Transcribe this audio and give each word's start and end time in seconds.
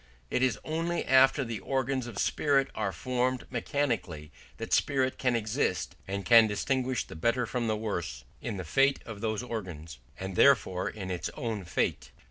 It 0.31 0.41
is 0.41 0.57
only 0.63 1.05
after 1.05 1.43
the 1.43 1.59
organs 1.59 2.07
of 2.07 2.17
spirit 2.17 2.69
are 2.73 2.91
formed 2.91 3.45
mechanically 3.51 4.31
that 4.57 4.73
spirit 4.73 5.19
can 5.19 5.35
exist, 5.35 5.95
and 6.07 6.25
can 6.25 6.47
distinguish 6.47 7.03
the 7.03 7.15
better 7.15 7.45
from 7.45 7.67
the 7.67 7.77
worse 7.77 8.23
in 8.41 8.57
the 8.57 8.63
fate 8.65 8.99
of 9.05 9.21
those 9.21 9.43
organs, 9.43 9.99
and 10.19 10.35
therefore 10.35 10.89
in 10.89 11.11
its 11.11 11.29
own 11.35 11.65
fate. 11.65 12.09